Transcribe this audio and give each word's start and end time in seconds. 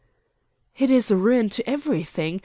"It 0.79 0.89
is 0.89 1.11
ruin 1.11 1.49
to 1.49 1.69
everything. 1.69 2.39